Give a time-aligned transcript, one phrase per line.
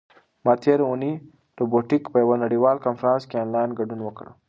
[0.45, 1.23] ما تېره اونۍ د
[1.61, 4.25] روبوټیک په یوه نړیوال کنفرانس کې آنلاین ګډون وکړ.